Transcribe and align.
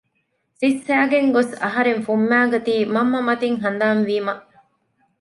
ސިއްސައިގެން 0.59 1.29
ގޮސް 1.35 1.53
އަހަރެން 1.63 2.01
ފުއްމައިގަތީ 2.07 2.75
މަންމަ 2.93 3.19
މަތިން 3.27 3.57
ހަނދާން 3.63 4.01
ވީމަ 4.07 4.33